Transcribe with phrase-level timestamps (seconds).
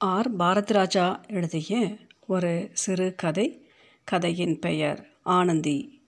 [0.00, 0.36] R.
[0.36, 3.66] Bharathiraja எழுதிய ஒரு சிறு கதை
[4.04, 6.02] கதையின் பெயர் ஆனந்தி.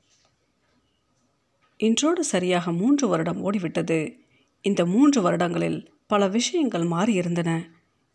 [1.76, 4.18] இன்றோடு சரியாக மூன்று வருடம் ஓடிவிட்டது.
[4.62, 7.66] இந்த மூன்று வருடங்களில் பல விஷயங்கள் மாறியிருந்தன.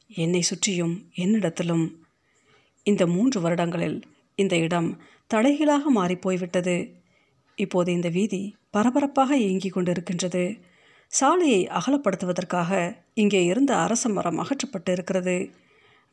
[0.08, 1.92] என்னை சுற்றியும் என்னிடத்திலும்.
[2.84, 4.02] இந்த மூன்று வருடங்களில்
[4.36, 6.92] இந்த இடம் தலைகீழாக மாறிப்போய்விட்டது
[7.56, 10.62] இப்போது இந்த வீதி பரபரப்பாக இயங்கிக் கொண்டிருக்கின்றது.
[11.08, 15.64] சாலையை அகலப்படுத்துவதற்காக இங்கே இருந்த அரச மரம் அகற்றப்பட்டு இருக்கிறது.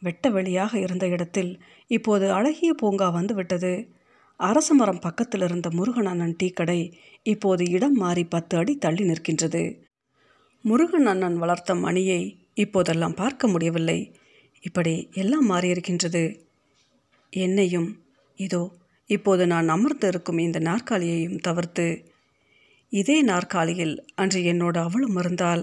[0.02, 1.52] வெட்ட வெளியாக இருந்த இடத்தில்
[1.90, 3.72] இப்போது அழகிய பூங்கா வந்துவிட்டது
[4.40, 6.80] அரச மரம் பக்கத்தில் இருந்த முருகன் அண்ணன் டீ கடை
[7.26, 9.62] இப்போது இடம் மாறி பத்து அடி தள்ளி நிற்கின்றது.
[10.64, 12.20] முருகன் அண்ணன் வளர்த்த மணியை
[12.54, 13.98] இப்போதெல்லாம் பார்க்க முடியவில்லை.
[14.64, 16.24] இப்படி எல்லாம் மாறியிருக்கின்றது
[17.32, 17.90] என்னையும்
[18.38, 18.62] இதோ
[19.10, 21.86] இப்போது நான் அமர்ந்து இருக்கும் இந்த நாற்காலியையும் தவிர்த்து
[22.92, 25.62] இதே நாற்காலியில் அன்று என்னோடு அவளும் இருந்தால்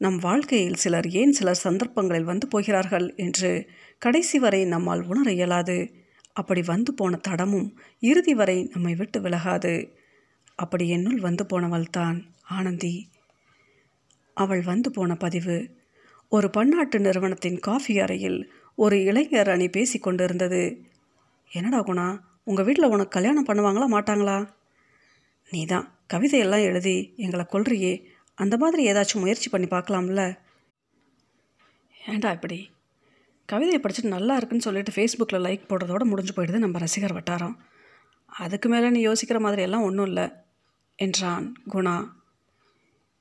[0.00, 3.68] நம் வாழ்க்கையில் சிலர் ஏன் சில சந்தர்ப்பங்களில் வந்து போகிறார்கள் என்று
[3.98, 5.76] கடைசி வரை நம்மால் உணர இயலாது.
[6.32, 7.68] அப்படி வந்து போன தடமும்
[8.00, 9.74] இறுதி வரை நம்மை விட்டு விலகாது.
[10.54, 12.94] அப்படி என்னுள் வந்து போனவள்தான் ஆனந்தி.
[14.36, 15.56] அவள் வந்து போன பதிவு
[16.28, 20.62] ஒரு பன்னாட்டு நிறுவனத்தின் காஃபி அறையில் ஒரு இளைஞர் அணி பேசி கொண்டிருந்தது.
[21.50, 22.06] என்னடா குணா
[22.44, 24.48] உங்கள் வீட்டில் உனக்கு கல்யாணம் பண்ணுவாங்களா மாட்டாங்களா?
[25.52, 27.92] நீ தான் கவிதையெல்லாம் எழுதி எங்களை கொள்றியே
[28.36, 30.38] அந்த மாதிரி ஏதாச்சும் முயற்சி பண்ணி பார்க்கலாம்ல?
[32.08, 32.70] ஏண்டா இப்படி?
[33.46, 37.56] கவிதையை படிச்சுட்டு நல்லா இருக்குன்னு சொல்லிட்டு ஃபேஸ்புக்கில் லைக் போடுறதோட முடிஞ்சு போயிடுது நம்ம ரசிகர் வட்டாரம்.
[38.26, 40.30] அதுக்கு மேலே நீ யோசிக்கிற மாதிரி எல்லாம் ஒன்றும் இல்லை.
[40.96, 42.08] என்றான் குணா.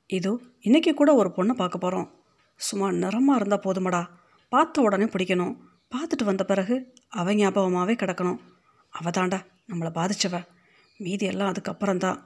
[0.08, 2.24] இதோ இன்றைக்கி கூட ஒரு பொண்ணை பார்க்க போகிறோம்
[2.56, 4.10] சும்மா நிறமாக இருந்தால் போதுமடா.
[4.50, 5.58] பார்த்த உடனே பிடிக்கணும்.
[5.96, 8.40] பார்த்துட்டு வந்த பிறகு அவன் ஞாபகமாகவே கிடக்கணும்.
[8.90, 10.48] அவ தாண்டா நம்மளை பாதிச்சவ.
[10.98, 12.20] மீதி எல்லாம் அதுக்கப்புறம்தான்.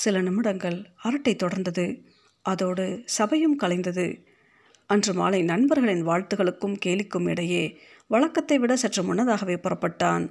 [0.00, 2.04] சில நிமிடங்கள் அரட்டை தொடர்ந்தது.
[2.42, 4.06] அதோடு சபையும் கலைந்தது.
[4.90, 10.24] அன்று மாலை நண்பர்களின் வாழ்த்துகளுக்கும் கேலிக்கும் இடையே வழக்கத்தை விட சற்று முன்னதாகவே புறப்பட்டான்.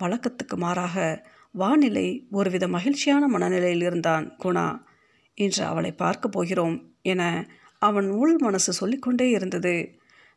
[0.00, 4.68] வழக்கத்துக்கு மாறாக வானிலை ஒருவித மகிழ்ச்சியான மனநிலையில் இருந்தான் குணா.
[5.34, 7.22] இன்று அவளை பார்க்க போகிறோம் என
[7.78, 9.74] அவன் உள் மனசு சொல்லிக்கொண்டே இருந்தது.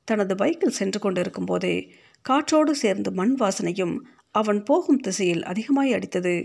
[0.07, 1.75] தனது பைக்கில் சென்று கொண்டிருக்கும் போதே
[2.21, 3.95] காற்றோடு சேர்ந்து மண் வாசனையும்
[4.35, 6.35] அவன் போகும் திசையில் அதிகமாய் அடித்தது.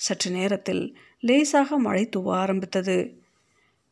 [0.00, 0.84] சற்று நேரத்தில்
[1.22, 2.96] லேசாக மழை தூவ ஆரம்பித்தது.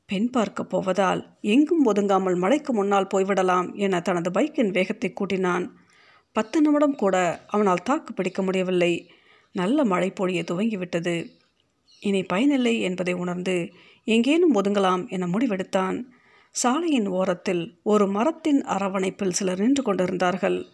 [0.07, 5.65] பெண் பார்க்க போவதால் எங்கும் ஒதுங்காமல் மழைக்கு முன்னால் போய்விடலாம் என தனது பைக்கின் வேகத்தை கூட்டினான்.
[6.33, 9.11] பத்து நிமிடம் கூட அவனால் தாக்கு பிடிக்க முடியவில்லை.
[9.53, 11.31] நல்ல மழை பொழிய துவங்கிவிட்டது.
[12.01, 13.73] இனி பயனில்லை என்பதை உணர்ந்து
[14.05, 16.05] எங்கேனும் ஒதுங்கலாம் என முடிவெடுத்தான்.
[16.51, 20.65] சாலையின் ஓரத்தில் ஒரு மரத்தின் அரவணைப்பில் சிலர் நின்று கொண்டிருந்தார்கள்.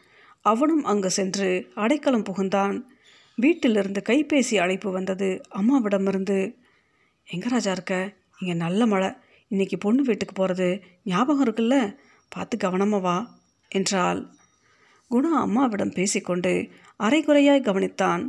[0.41, 2.77] அவனும் அங்கு சென்று அடைக்கலம் புகுந்தான்.
[3.41, 5.29] வீட்டிலிருந்து கைபேசி அழைப்பு வந்தது.
[5.55, 6.39] அம்மாவிடமிருந்து
[7.29, 7.95] எங்கே ராஜா இருக்க?
[8.39, 9.11] இங்கே நல்ல மழை.
[9.51, 10.69] இன்னைக்கு பொண்ணு வீட்டுக்கு போகிறது
[11.05, 11.77] ஞாபகம் இருக்குல்ல?
[12.33, 13.17] பார்த்து கவனமாக வா
[13.71, 14.21] என்றாள்.
[15.11, 16.53] குணா அம்மாவிடம் பேசிக்கொண்டு
[17.01, 18.25] அரைகுறையாய் கவனித்தான்.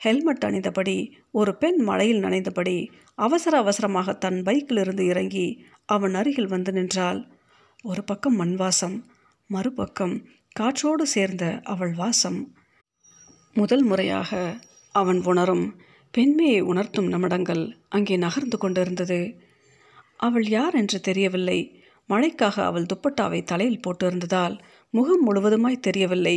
[0.00, 0.96] ஹெல்மெட் அணிந்தபடி
[1.30, 2.76] ஒரு பெண் மழையில் நனைந்தபடி
[3.18, 5.46] அவசர அவசரமாக தன் பைக்கிலிருந்து இறங்கி
[5.88, 7.20] அவன் அருகில் வந்து நின்றாள்.
[7.84, 8.96] ஒரு பக்கம் மண் வாசம்
[9.50, 10.14] மறுபக்கம்
[10.52, 12.40] காற்றோடு சேர்ந்த அவள் வாசம்.
[13.54, 14.30] முதல் முறையாக
[14.94, 15.64] அவன் உணரும்
[16.14, 19.18] பெண்மையை உணர்த்தும் நமடங்கள் அங்கே நகர்ந்து கொண்டிருந்தது.
[20.16, 21.58] அவள் யார் என்று தெரியவில்லை.
[22.08, 24.58] மழைக்காக அவள் துப்பட்டாவை தலையில் போட்டிருந்ததால்
[24.90, 26.36] முகம் முழுவதுமாய் தெரியவில்லை.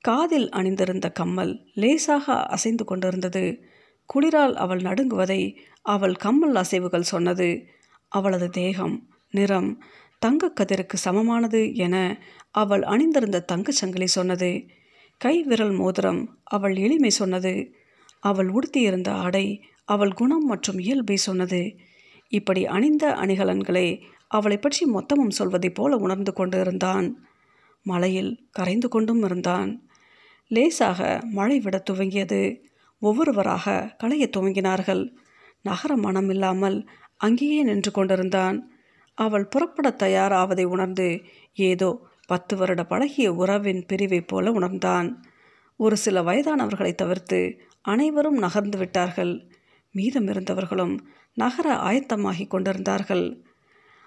[0.00, 3.44] காதில் அணிந்திருந்த கம்மல் லேசாக அசைந்து கொண்டிருந்தது.
[4.14, 5.40] குளிரால் அவள் நடுங்குவதை
[5.82, 7.48] அவள் கம்மல் அசைவுகள் சொன்னது.
[8.08, 8.96] அவளது தேகம்
[9.30, 9.70] நிறம்
[10.22, 11.96] தங்கக்கதிருக்கு சமமானது என
[12.50, 14.50] அவள் அணிந்திருந்த தங்கச் சங்கிலி சொன்னது.
[15.18, 17.74] கை விரல் மோதிரம் அவள் எளிமை சொன்னது.
[18.20, 21.76] அவள் உடுத்தியிருந்த ஆடை அவள் குணம் மற்றும் இயல்பை சொன்னது.
[22.28, 27.26] இப்படி அணிந்த அணிகலன்களை அவளை பற்றி மொத்தமும் சொல்வதைப் போல உணர்ந்து கொண்டு இருந்தான்
[27.82, 29.88] மழையில் கரைந்து கொண்டும் இருந்தான்.
[30.48, 32.60] லேசாக மழை விட துவங்கியது.
[33.00, 35.14] ஒவ்வொருவராக களைய துவங்கினார்கள்.
[35.62, 38.70] நகர மனம் இல்லாமல் அங்கேயே நின்று கொண்டிருந்தான்.
[39.14, 41.20] அவள் புறப்பட தயாராவதை உணர்ந்து
[41.54, 41.90] ஏதோ
[42.26, 45.24] பத்து வருட பழகிய உறவின் பிரிவைப் போல உணர்ந்தான்.
[45.76, 49.50] ஒரு சில வயதானவர்களை தவிர்த்து அனைவரும் நகர்ந்து விட்டார்கள்.
[49.94, 50.98] மீதமிருந்தவர்களும்
[51.34, 53.44] நகர ஆயத்தமாகி கொண்டிருந்தார்கள்.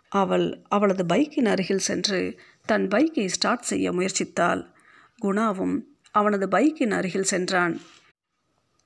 [0.10, 4.66] அவள் அவளது பைக்கின் அருகில் சென்று தன் பைக்கை ஸ்டார்ட் செய்ய முயற்சித்தாள்.
[5.22, 5.80] குணாவும்
[6.12, 7.82] அவனது பைக்கின் அருகில் சென்றான்.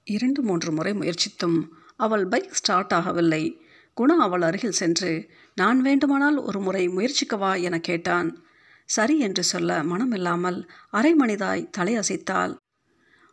[0.03, 3.59] இரண்டு மூன்று முறை முயற்சித்தும் அவள் பைக் ஸ்டார்ட் ஆகவில்லை.
[4.01, 7.61] குணா அவள் அருகில் சென்று நான் வேண்டுமானால் ஒரு முறை முயற்சிக்கவா?
[7.61, 8.45] என கேட்டான்.
[8.93, 10.59] சரி என்று சொல்ல மனமில்லாமல்
[10.89, 12.53] அரை மணிதாய் தலையசைத்தாள்.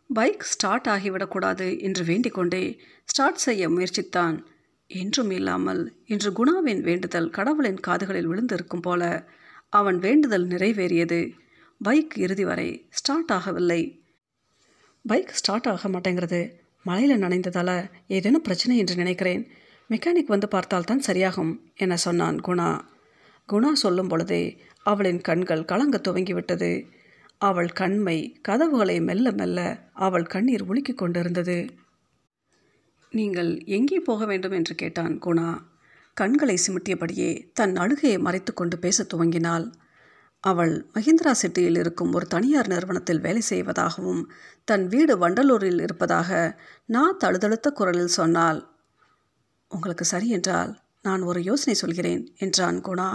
[0.09, 2.63] பைக் ஸ்டார்ட் ஆகிவிடக்கூடாது என்று வேண்டிக்கொண்டே
[3.03, 4.37] ஸ்டார்ட் செய்ய முயற்சித்தான்.
[4.91, 9.03] என்றும் இல்லாமல் இன்று குணாவின் வேண்டுதல் கடவுளின் காதுகளில் விழுந்திருக்கும் போல
[9.69, 11.19] அவன் வேண்டுதல் நிறைவேறியது.
[11.81, 13.81] பைக் இறுதி வரை ஸ்டார்ட் ஆகவில்லை.
[15.05, 16.41] பைக் ஸ்டார்ட் ஆக மாட்டேங்கிறது.
[16.85, 17.75] மழையில் நனைந்ததால்
[18.07, 19.43] ஏதேனும் பிரச்சனை என்று நினைக்கிறேன்.
[19.89, 22.69] மெக்கானிக் வந்து பார்த்தால்தான் சரியாகும் என சொன்னான் குணா.
[23.51, 26.71] குணா சொல்லும் பொழுதே அவளின் கண்கள் கலங்க துவங்கிவிட்டது.
[27.37, 29.59] அவள் கண்மை கதவுகளை மெல்ல மெல்ல
[29.93, 31.69] அவள் கண்ணீர் உலுக்கிக் கொண்டிருந்தது.
[33.11, 34.51] நீங்கள் எங்கே போக வேண்டும்?
[34.51, 35.59] என்று கேட்டான் குணா.
[36.13, 39.71] கண்களை சிமிட்டியபடியே தன் அழுகையை மறைத்து கொண்டு பேசத் துவங்கினாள்.
[40.43, 44.31] அவள் மஹிந்திரா சிட்டியில் இருக்கும் ஒரு தனியார் நிறுவனத்தில் வேலை செய்வதாகவும்
[44.63, 48.67] தன் வீடு வண்டலூரில் இருப்பதாக நான் தழுதழுத்த குரலில் சொன்னாள்.
[49.67, 53.09] உங்களுக்கு சரி என்றால் நான் ஒரு யோசனை சொல்கிறேன் என்றான் குணா.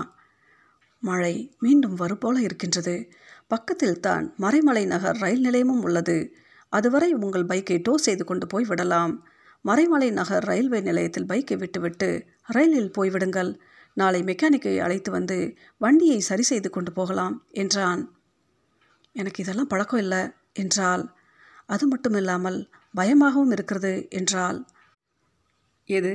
[1.04, 2.96] மழை மீண்டும் வருபோல இருக்கின்றது.
[3.46, 6.16] பக்கத்தில் தான் மறைமலை நகர் ரயில் நிலையமும் உள்ளது.
[6.68, 9.14] அதுவரை உங்கள் பைக்கை டோ செய்து கொண்டு போய் விடலாம்.
[9.64, 12.08] மறைமலை நகர் ரயில்வே நிலையத்தில் பைக்கை விட்டுவிட்டு
[12.46, 13.50] ரயிலில் போய்விடுங்கள்
[13.96, 15.36] நாளை மெக்கானிக்கை அழைத்து வந்து
[15.78, 18.02] வண்டியை சரி செய்து கொண்டு போகலாம் என்றான்.
[19.12, 20.22] எனக்கு இதெல்லாம் பழக்கம் இல்லை
[20.52, 21.04] என்றால்
[21.66, 22.58] அது மட்டும் இல்லாமல்
[22.94, 24.58] பயமாகவும் இருக்கிறது என்றால்
[25.88, 26.12] எது?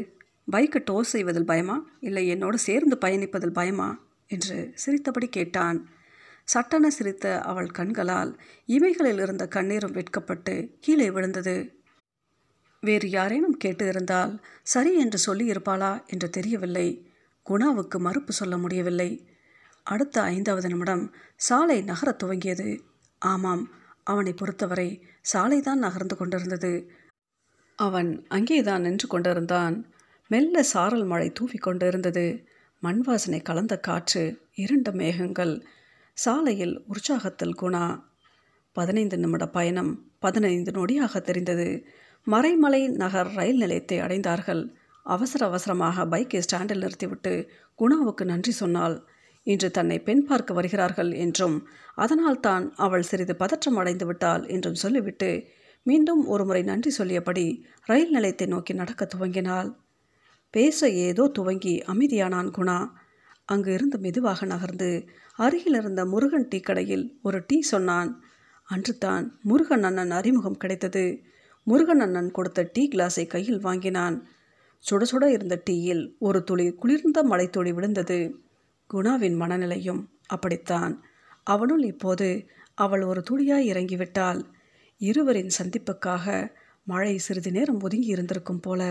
[0.51, 1.77] பைக்கை டோ செய்வதில் பயமா?
[1.99, 3.89] இல்லை என்னோடு சேர்ந்து பயணிப்பதில் பயமா?
[4.29, 5.89] என்று சிரித்தபடி கேட்டான்.
[6.43, 11.55] சட்டென சிரித்த அவள் கண்களால் இமைகளில் இருந்த கண்ணீரும் வெட்கப்பட்டு கீழே விழுந்தது.
[12.81, 17.11] வேறு யாரேனும் கேட்டு இருந்தால் சரி என்று சொல்லி இருப்பாளா என்று தெரியவில்லை.
[17.49, 19.27] குணாவுக்கு மறுப்பு சொல்ல முடியவில்லை.
[19.83, 22.79] அடுத்த ஐந்தாவது நிமிடம் சாலை நகரத் துவங்கியது.
[23.19, 23.69] ஆமாம்
[24.03, 26.91] அவனை பொறுத்தவரை சாலைதான் நகர்ந்து கொண்டிருந்தது.
[27.75, 29.93] அவன் அங்கேதான் நின்று கொண்டிருந்தான்.
[30.27, 32.45] மெல்ல சாரல் மழை தூவிக்கொண்டிருந்தது
[32.83, 34.21] மண் வாசனை கலந்த காற்று
[34.55, 35.53] இருண்ட மேகங்கள்.
[36.17, 37.85] சாலையில் உற்சாகத்தில் குணா.
[38.75, 41.67] பதினைந்து நிமிட பயணம் பதினைந்து நொடியாக தெரிந்தது.
[42.27, 44.61] மறைமலை நகர் ரயில் நிலையத்தை அடைந்தார்கள்.
[45.05, 47.33] அவசர அவசரமாக பைக்கை ஸ்டாண்டில் நிறுத்திவிட்டு
[47.79, 48.95] குணாவுக்கு நன்றி சொன்னாள்.
[49.47, 51.57] இன்று தன்னை பெண் பார்க்க வருகிறார்கள் என்றும்
[51.95, 55.29] அதனால் தான் அவள் சிறிது பதற்றம் அடைந்து விட்டாள் என்றும் சொல்லிவிட்டு
[55.85, 57.45] மீண்டும் ஒருமுறை நன்றி சொல்லியபடி
[57.85, 59.69] ரயில் நிலையத்தை நோக்கி நடக்க துவங்கினாள்.
[60.53, 62.77] பேச ஏதோ துவங்கி அமைதியானான் குணா.
[63.45, 64.89] அங்கு இருந்து மெதுவாக நகர்ந்து
[65.35, 68.23] அருகில் இருந்த முருகன் டீ கடையில் ஒரு டீ சொன்னான்.
[68.69, 71.23] அன்று தான் முருகன் அண்ணன் அறிமுகம் கிடைத்தது.
[71.63, 74.17] முருகன் அண்ணன் கொடுத்த டீ கிளாஸை கையில் வாங்கினான்.
[74.83, 78.19] சுட சுட இருந்த டீயில் ஒரு துளி குளிர்ந்த மழைத்துளி விழுந்தது.
[78.89, 80.93] குணாவின் மனநிலையும் அப்படித்தான்.
[81.43, 84.41] அவனுள் இப்போது அவள் ஒரு துளியாய் இறங்கிவிட்டாள்.
[85.01, 88.81] இருவரின் சந்திப்புக்காக மழை சிறிது நேரம் ஒதுங்கி இருந்திருக்கும் போல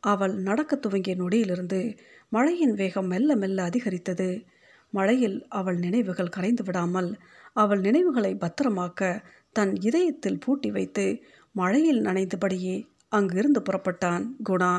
[0.00, 1.80] அவள் நடக்க துவங்கிய நொடியிலிருந்து
[2.28, 4.44] மழையின் வேகம் மெல்ல மெல்ல அதிகரித்தது.
[4.90, 7.10] மழையில் அவள் நினைவுகள் கரைந்து விடாமல்
[7.52, 9.22] அவள் நினைவுகளை பத்திரமாக்க
[9.52, 12.76] தன் இதயத்தில் பூட்டி வைத்து மழையில் நனைந்தபடியே
[13.08, 14.72] அங்கிருந்து புறப்பட்டான் குணா.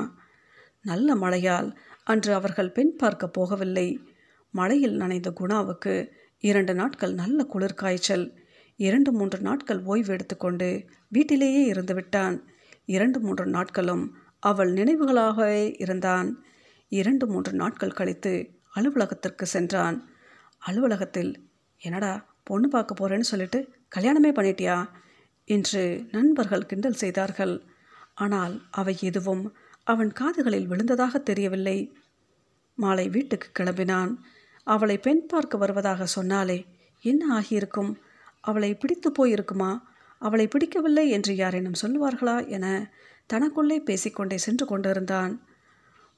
[0.81, 1.69] நல்ல மழையால்
[2.04, 3.88] அன்று அவர்கள் பெண் பார்க்க போகவில்லை.
[4.54, 5.94] மழையில் நனைந்த குணாவுக்கு
[6.44, 8.25] இரண்டு நாட்கள் நல்ல குளிர் காய்ச்சல்
[8.75, 12.44] இரண்டு மூன்று நாட்கள் ஓய்வு எடுத்துக்கொண்டு வீட்டிலேயே இருந்து விட்டான்.
[12.86, 14.04] இரண்டு மூன்று நாட்களும்
[14.39, 16.44] அவள் நினைவுகளாகவே இருந்தான்.
[16.89, 20.09] இரண்டு மூன்று நாட்கள் கழித்து அலுவலகத்திற்கு சென்றான்.
[20.57, 21.50] அலுவலகத்தில்
[21.80, 24.89] என்னடா பொண்ணு பார்க்க போகிறேன்னு சொல்லிட்டு கல்யாணமே பண்ணிட்டியா?
[25.45, 27.63] என்று நண்பர்கள் கிண்டல் செய்தார்கள்.
[28.15, 31.94] ஆனால் அவை எதுவும் அவன் காதுகளில் விழுந்ததாக தெரியவில்லை.
[32.75, 34.15] மாலை வீட்டுக்கு கிளம்பினான்.
[34.63, 36.65] அவளை பெண் பார்க்க வருவதாக சொன்னாலே
[37.01, 37.97] என்ன ஆகியிருக்கும்?
[38.39, 39.81] அவளை பிடித்து போயிருக்குமா?
[40.19, 42.48] அவளை பிடிக்கவில்லை என்று யாரேனும் சொல்லுவார்களா?
[42.48, 42.91] என
[43.33, 45.33] தனக்குள்ளே பேசிக்கொண்டே சென்று கொண்டிருந்தான்.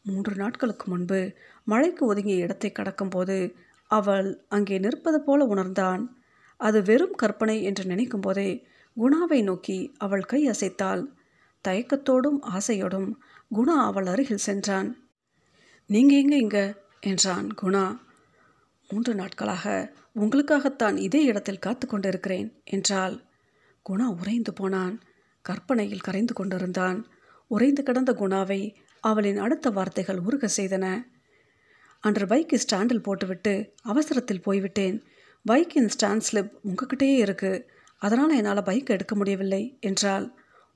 [0.01, 1.19] மூன்று நாட்களுக்கு முன்பு
[1.63, 3.55] மழைக்கு ஒதுங்கிய இடத்தை கடக்கும்போது
[3.87, 6.17] அவள் அங்கே நிற்பது போல உணர்ந்தான்.
[6.57, 8.49] அது வெறும் கற்பனை என்று நினைக்கும் போதே
[8.97, 11.03] குணாவை நோக்கி அவள் கை அசைத்தாள்.
[11.67, 13.09] தயக்கத்தோடும் ஆசையோடும்
[13.55, 14.89] குணா அவள் அருகில் சென்றான்.
[15.89, 16.73] நீங்கள் எங்கே இங்கே?
[16.99, 17.85] என்றான் குணா.
[18.89, 23.15] மூன்று நாட்களாக உங்களுக்காகத்தான் இதே இடத்தில் காத்து கொண்டிருக்கிறேன் என்றாள்.
[23.85, 24.95] குணா உறைந்து போனான்.
[25.41, 26.99] கற்பனையில் கரைந்து கொண்டிருந்தான்.
[27.51, 28.61] உறைந்து கிடந்த குணாவை
[29.03, 30.85] அவளின் அடுத்த வார்த்தைகள் உருக செய்தன.
[32.03, 34.97] அன்று பைக்கு ஸ்டாண்டில் போட்டுவிட்டு அவசரத்தில் போய்விட்டேன்.
[35.45, 37.63] பைக்கின் ஸ்டாண்ட் ஸ்லிப் உங்ககிட்டயே இருக்குது
[37.97, 40.25] அதனால் என்னால் பைக் எடுக்க முடியவில்லை என்றால்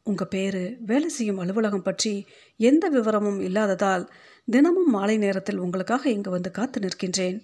[0.04, 2.12] உங்கள் பேர் வேலை செய்யும் அலுவலகம் பற்றி
[2.60, 4.04] எந்த விவரமும் இல்லாததால்
[4.48, 7.38] தினமும் மாலை நேரத்தில் உங்களுக்காக இங்கு வந்து காத்து நிற்கின்றேன்.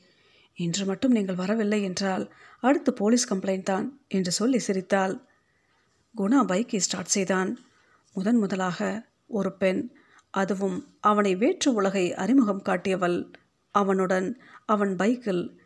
[0.57, 2.25] இன்று மட்டும் நீங்கள் வரவில்லை என்றால்
[2.59, 5.15] அடுத்து போலீஸ் கம்ப்ளைண்ட் தான் என்று சொல்லி சிரித்தாள்.
[6.17, 7.59] குணா பைக்கை ஸ்டார்ட் செய்தான்.
[8.13, 9.91] முதன் முதலாக ஒரு பெண்
[10.29, 13.33] அதுவும் அவனை வேற்று உலகை அறிமுகம் காட்டியவள்.
[13.71, 15.59] அவனுடன் அவன் பைக்கில்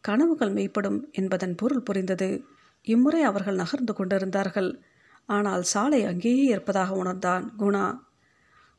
[0.00, 2.44] கனவுகள் மெய்ப்படும் என்பதன் பொருள் புரிந்தது.
[2.82, 4.80] இம்முறை அவர்கள் நகர்ந்து கொண்டிருந்தார்கள்.
[5.26, 8.00] ஆனால் சாலை அங்கேயே இருப்பதாக உணர்ந்தான் குணா.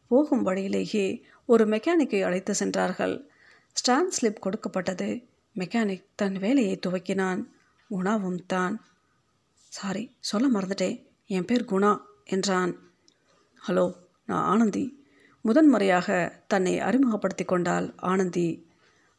[0.07, 3.27] போகும் வழியிலேயே ஒரு மெக்கானிக்கை அழைத்து சென்றார்கள்.
[3.73, 5.27] ஸ்டாண்ட் ஸ்லிப் கொடுக்கப்பட்டது.
[5.55, 7.45] மெக்கானிக் தன் வேலையை துவக்கினான்.
[7.91, 8.85] குணாவும் தான்.
[9.67, 11.07] சாரி சொல்ல மறந்துட்டேன்.
[11.31, 12.75] என் பேர் குணா என்றான்.
[13.67, 13.93] ஹலோ
[14.25, 15.03] நான் ஆனந்தி.
[15.41, 18.65] முதன்முறையாக தன்னை அறிமுகப்படுத்தி கொண்டாள் ஆனந்தி.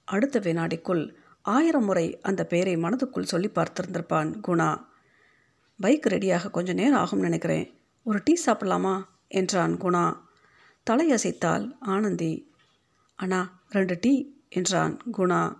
[0.04, 4.84] அடுத்த வினாடிக்குள் ஆயிரம் முறை அந்த பெயரை மனதுக்குள் சொல்லி பார்த்திருந்திருப்பான் குணா.
[5.80, 7.78] பைக் ரெடியாக கொஞ்சம் நேரம் ஆகும்னு நினைக்கிறேன்.
[8.02, 9.02] ஒரு டீ சாப்பிடலாமா?
[9.28, 10.18] என்றான் குணா.
[10.90, 12.50] தலையசைத்தாள் ஆனந்தி.
[13.14, 15.56] அண்ணா ரெண்டு டீ என்றான் குணா.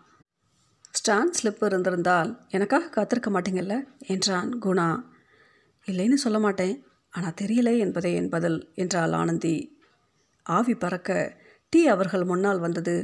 [0.90, 3.84] ஸ்டாண்ட் ஸ்லிப் இருந்திருந்தால் எனக்காக காத்திருக்க மாட்டீங்கல்ல?
[3.98, 5.08] என்றான் குணா.
[5.86, 6.74] இல்லைன்னு சொல்ல மாட்டேன்.
[7.10, 9.56] ஆனால் தெரியலை என்பதே என் பதில் என்றாள் ஆனந்தி.
[10.46, 12.94] ஆவி பறக்க டீ அவர்கள் முன்னால் வந்தது.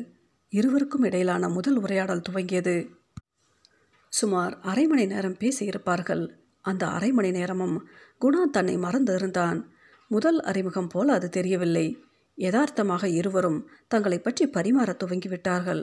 [0.49, 2.77] இருவருக்கும் இடையிலான முதல் உரையாடல் துவங்கியது.
[4.09, 6.31] சுமார் அரை மணி நேரம் பேசியிருப்பார்கள்.
[6.61, 7.89] அந்த அரை மணி நேரமும்
[8.21, 9.59] குணா தன்னை மறந்து இருந்தான்.
[10.09, 11.87] முதல் அறிமுகம் போல அது தெரியவில்லை.
[12.39, 15.83] யதார்த்தமாக இருவரும் தங்களை பற்றி பரிமாற துவங்கிவிட்டார்கள்.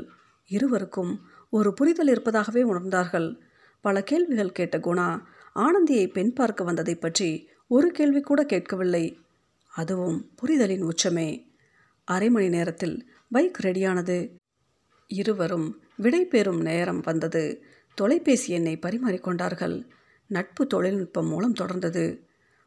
[0.49, 1.13] இருவருக்கும்
[1.49, 3.39] ஒரு புரிதல் இருப்பதாகவே உணர்ந்தார்கள்.
[3.81, 5.07] பல கேள்விகள் கேட்ட குணா
[5.53, 9.19] ஆனந்தியை பெண் பார்க்க வந்ததை பற்றி ஒரு கேள்வி கூட கேட்கவில்லை.
[9.73, 11.45] அதுவும் புரிதலின் உச்சமே.
[12.05, 14.35] அரை மணி நேரத்தில் பைக் ரெடியானது.
[15.07, 17.63] இருவரும் விடை பெறும் நேரம் வந்தது.
[17.95, 19.87] தொலைபேசி எண்ணை பரிமாறிக்கொண்டார்கள்
[20.27, 22.21] நட்பு தொழில்நுட்பம் மூலம் தொடர்ந்தது.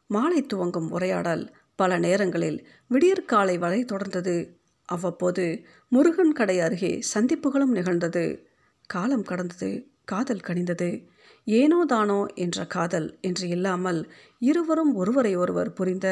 [0.07, 4.55] மாலை துவங்கும் உரையாடல் பல நேரங்களில் விடியற்காலை வரை தொடர்ந்தது.
[4.85, 8.47] அவ்வப்போது முருகன் கடை அருகே சந்திப்புகளும் நிகழ்ந்தது.
[8.85, 11.07] காலம் கடந்தது காதல் கணிந்தது
[11.47, 13.99] ஏனோ தானோ என்ற காதல் என்று இல்லாமல்
[14.41, 16.07] இருவரும் ஒருவரை ஒருவர் புரிந்த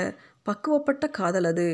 [0.45, 1.69] பக்குவப்பட்ட காதல் அது.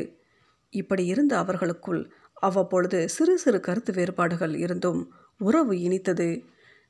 [0.72, 2.02] இப்படி இருந்த அவர்களுக்குள்
[2.34, 5.00] அவ்வப்பொழுது சிறு சிறு கருத்து வேறுபாடுகள் இருந்தும்
[5.40, 6.28] உறவு இனித்தது.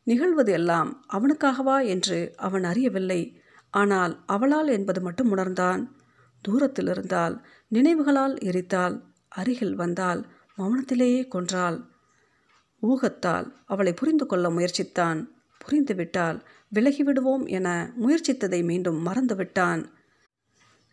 [0.07, 3.21] நிகழ்வது எல்லாம் அவனுக்காகவா என்று அவன் அறியவில்லை.
[3.71, 5.83] ஆனால் அவளால் என்பது மட்டும் உணர்ந்தான்.
[6.45, 7.35] தூரத்தில் இருந்தால்
[7.71, 8.97] நினைவுகளால் எரித்தாள்
[9.29, 10.21] அருகில் வந்தால்
[10.59, 11.79] மௌனத்திலேயே கொன்றாள்.
[12.83, 15.21] ஊகத்தால் அவளை புரிந்து கொள்ள முயற்சித்தான்.
[15.69, 16.40] புரிந்துவிட்டால்
[16.75, 19.85] விலகிவிடுவோம் என முயற்சித்ததை மீண்டும் மறந்துவிட்டான்.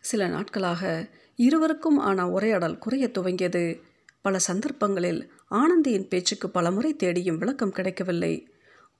[0.00, 3.80] சில நாட்களாக இருவருக்கும் ஆன உரையாடல் குறைய துவங்கியது.
[4.22, 8.48] பல சந்தர்ப்பங்களில் ஆனந்தியின் பேச்சுக்கு பலமுறை தேடியும் விளக்கம் கிடைக்கவில்லை.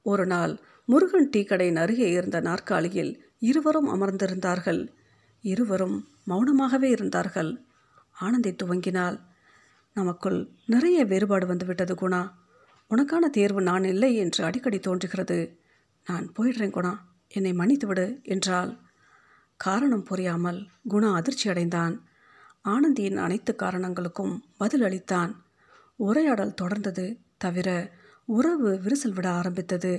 [0.03, 4.89] ஒரு நாள் முருகன் டீ கடையின் அருகே இருந்த நாற்காலியில் இருவரும் அமர்ந்திருந்தார்கள்.
[5.41, 7.61] இருவரும் மௌனமாகவே இருந்தார்கள்.
[8.11, 9.21] ஆனந்தி துவங்கினால்
[9.95, 12.31] நமக்குள் நிறைய வேறுபாடு வந்துவிட்டது குணா.
[12.91, 15.60] உனக்கான தேர்வு நான் இல்லை என்று அடிக்கடி தோன்றுகிறது.
[16.11, 16.93] நான் போயிடுறேன் குணா.
[17.29, 18.73] என்னை மன்னித்துவிடு என்றாள்.
[19.61, 21.95] காரணம் புரியாமல் குணா அதிர்ச்சி அடைந்தான்.
[22.64, 25.33] ஆனந்தியின் அனைத்து காரணங்களுக்கும் பதில் அளித்தான்.
[26.00, 27.07] உரையாடல் தொடர்ந்தது.
[27.37, 27.69] தவிர
[28.29, 29.93] உறவு விரிசல் விட ஆரம்பித்தது.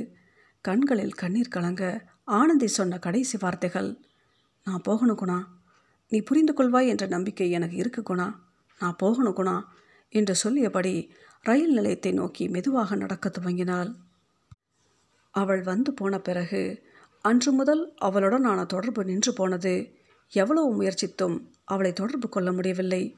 [0.65, 1.83] கண்களில் கண்ணீர் கலங்க
[2.31, 3.89] ஆனந்தி சொன்ன கடைசி வார்த்தைகள்
[4.67, 5.39] நான் போகணும் குணா.
[6.11, 8.27] நீ புரிந்து கொள்வாய் என்ற நம்பிக்கை எனக்கு இருக்கு குணா.
[8.79, 9.55] நான் போகணும் குணா
[10.13, 10.93] என்று சொல்லியபடி
[11.45, 13.91] ரயில் நிலையத்தை நோக்கி மெதுவாக நடக்க துவங்கினாள்.
[15.31, 16.83] அவள் வந்து போன பிறகு
[17.21, 19.93] அன்று முதல் அவளுடனான தொடர்பு நின்று போனது.
[20.29, 23.15] எவ்வளவு முயற்சித்தும் அவளை தொடர்பு கொள்ள முடியவில்லை.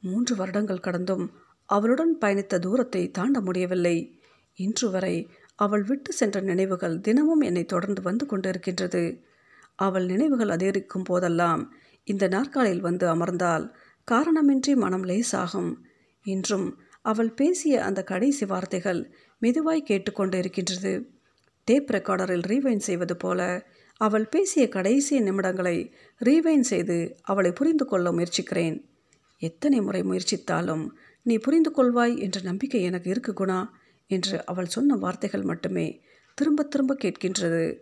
[0.00, 1.32] மூன்று வருடங்கள் கடந்தும்
[1.64, 4.20] அவளுடன் பயணித்த தூரத்தை தாண்ட முடியவில்லை.
[4.54, 9.20] இன்று வரை அவள் விட்டு சென்ற நினைவுகள் தினமும் என்னை தொடர்ந்து வந்து கொண்டிருக்கின்றது.
[9.74, 11.74] அவள் நினைவுகள் அதிகரிக்கும் போதெல்லாம்
[12.04, 13.74] இந்த நாற்காலில் வந்து அமர்ந்தால்
[14.10, 15.74] காரணமின்றி மனம் லேசாகும்.
[16.22, 20.92] இன்றும் அவள் பேசிய அந்த கடைசி வார்த்தைகள் மெதுவாய் கேட்டுக்கொண்டு இருக்கின்றது
[21.64, 23.40] டேப் ரெக்கார்டரில் ரீவைன் செய்வது போல
[23.96, 25.92] அவள் பேசிய கடைசி நிமிடங்களை
[26.24, 28.88] ரீவைன் செய்து அவளை புரிந்து கொள்ள முயற்சிக்கிறேன்.
[29.38, 30.88] எத்தனை முறை முயற்சித்தாலும்
[31.22, 33.68] நீ புரிந்து கொள்வாய் என்ற நம்பிக்கை எனக்கு இருக்கு குணா
[34.06, 35.86] என்று அவள் சொன்ன வார்த்தைகள் மட்டுமே
[36.34, 37.78] திரும்ப திரும்ப கேட்கின்றது.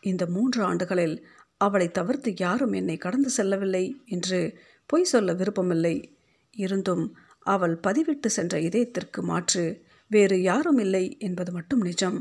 [0.00, 5.96] இந்த மூன்று ஆண்டுகளில் அவளை தவிர்த்து யாரும் என்னை கடந்து செல்லவில்லை என்று பொய் சொல்ல விருப்பமில்லை.
[6.50, 9.64] இருந்தும் அவள் பதிவிட்டு சென்ற இதயத்திற்கு மாற்று
[10.08, 12.18] வேறு யாரும் இல்லை என்பது மட்டும் நிஜம்.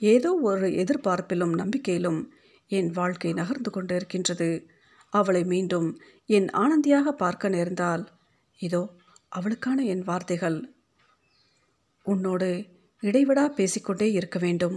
[0.00, 2.32] ஏதோ ஒரு எதிர்பார்ப்பிலும் நம்பிக்கையிலும்
[2.66, 4.64] என் வாழ்க்கை நகர்ந்து கொண்டிருக்கின்றது.
[5.10, 8.04] அவளை மீண்டும் என் ஆனந்தியாக பார்க்க நேர்ந்தால்
[8.60, 8.82] இதோ
[9.28, 10.58] அவளுக்கான என் வார்த்தைகள்.
[12.02, 12.66] உன்னோடு
[13.02, 14.76] இடைவிடா பேசிக்கொண்டே இருக்க வேண்டும்.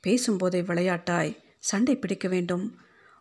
[0.00, 2.78] பேசும்போதே விளையாட்டாய் சண்டை பிடிக்க வேண்டும்.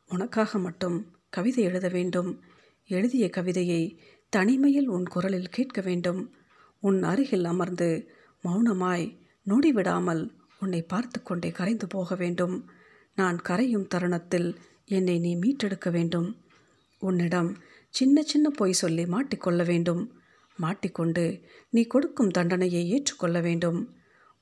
[0.07, 0.97] உனக்காக மட்டும்
[1.29, 2.41] கவிதை எழுத வேண்டும்.
[2.89, 6.21] எழுதிய கவிதையை தனிமையில் உன் குரலில் கேட்க வேண்டும்.
[6.79, 7.89] உன் அருகில் அமர்ந்து
[8.43, 9.17] மௌனமாய்
[9.47, 10.23] நொடிவிடாமல்
[10.61, 12.69] உன்னை பார்த்து கொண்டே கரைந்து போக வேண்டும்.
[13.15, 14.49] நான் கரையும் தருணத்தில்
[14.85, 16.29] என்னை நீ மீட்டெடுக்க வேண்டும்.
[16.99, 17.57] உன்னிடம்
[17.89, 20.03] சின்ன சின்ன பொய் சொல்லி மாட்டிக்கொள்ள வேண்டும்.
[20.57, 23.79] மாட்டிக்கொண்டு நீ கொடுக்கும் தண்டனையை ஏற்றுக்கொள்ள வேண்டும்.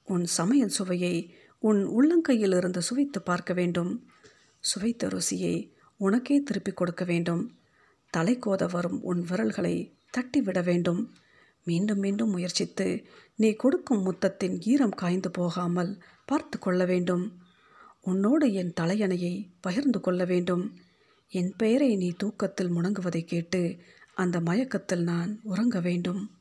[0.03, 4.07] உன் சமையல் சுவையை உன் உள்ளங்கையில் இருந்து சுவைத்து பார்க்க வேண்டும்.
[4.59, 7.57] சுவைத்த ருசியை உனக்கே திருப்பிக் கொடுக்க வேண்டும்.
[8.09, 9.75] தலை கோத வரும் உன் விரல்களை
[10.17, 11.01] தட்டிவிட வேண்டும்.
[11.63, 17.37] மீண்டும் மீண்டும் முயற்சித்து நீ கொடுக்கும் முத்தத்தின் ஈரம் காய்ந்து போகாமல் பார்த்து கொள்ள வேண்டும்.
[18.01, 20.77] உன்னோடு என் தலையணையை பகிர்ந்து கொள்ள வேண்டும்.
[21.27, 23.77] என் பெயரை நீ தூக்கத்தில் முணங்குவதை கேட்டு
[24.13, 26.38] அந்த மயக்கத்தில் நான் உறங்க வேண்டும்.